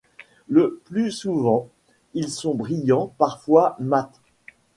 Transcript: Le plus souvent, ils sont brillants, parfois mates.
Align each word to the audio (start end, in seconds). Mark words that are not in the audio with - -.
Le 0.47 0.81
plus 0.85 1.11
souvent, 1.11 1.69
ils 2.15 2.31
sont 2.31 2.55
brillants, 2.55 3.13
parfois 3.19 3.75
mates. 3.79 4.19